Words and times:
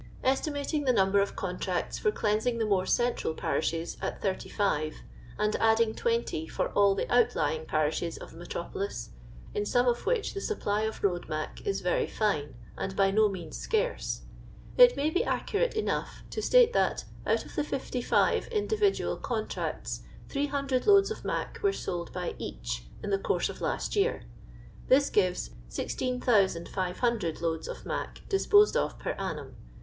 Estimating 0.23 0.85
the 0.85 0.91
number 0.93 1.19
of 1.21 1.35
contracts 1.35 1.99
for 1.99 2.11
cleansing 2.11 2.57
the 2.57 2.65
more 2.65 2.87
central 2.87 3.35
parishes 3.35 3.97
ut 4.01 4.19
35, 4.19 4.95
and 5.37 5.55
adding 5.57 5.93
20 5.93 6.47
for 6.47 6.69
all 6.69 6.95
the 6.95 7.07
outlying 7.13 7.65
parishes 7.67 8.17
of 8.17 8.31
the 8.31 8.37
metropolis— 8.39 9.11
in 9.53 9.63
some 9.63 9.85
of 9.87 10.07
which 10.07 10.33
the 10.33 10.41
supply 10.41 10.81
of 10.81 11.03
road 11.03 11.29
"mac" 11.29 11.63
is 11.67 11.81
very 11.81 12.07
fine, 12.07 12.55
and 12.75 12.95
by 12.95 13.11
no 13.11 13.29
means 13.29 13.55
scarce 13.57 14.21
it 14.75 14.97
may 14.97 15.11
be 15.11 15.23
accurate 15.23 15.75
enough 15.75 16.23
to 16.31 16.41
suite 16.41 16.73
that, 16.73 17.05
out 17.27 17.45
of 17.45 17.55
the 17.55 17.63
55 17.63 18.47
individual 18.47 19.17
con 19.17 19.47
tracts, 19.47 20.01
300 20.29 20.87
loads 20.87 21.11
of" 21.11 21.23
mac" 21.23 21.59
were 21.61 21.71
sold 21.71 22.11
by 22.11 22.33
each 22.39 22.85
in 23.03 23.11
the 23.11 23.19
course 23.19 23.49
of 23.49 23.61
last 23.61 23.95
year. 23.95 24.23
This 24.87 25.11
gives 25.11 25.51
lt),500 25.69 27.39
loads 27.39 27.67
of 27.67 27.85
"mac" 27.85 28.21
disposed 28.27 28.75
of 28.75 28.97
per 28.97 29.11
annum. 29.11 29.55